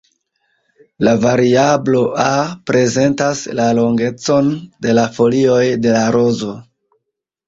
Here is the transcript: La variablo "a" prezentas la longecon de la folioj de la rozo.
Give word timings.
La 1.07 1.11
variablo 1.25 1.99
"a" 2.23 2.29
prezentas 2.71 3.43
la 3.59 3.67
longecon 3.81 4.49
de 4.87 4.95
la 5.01 5.05
folioj 5.19 5.61
de 5.85 5.93
la 5.97 6.01
rozo. 6.17 6.55